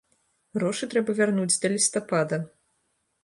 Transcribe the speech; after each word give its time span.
Грошы 0.57 0.87
трэба 0.93 1.15
вярнуць 1.19 1.59
да 1.65 1.71
лістапада. 1.75 2.39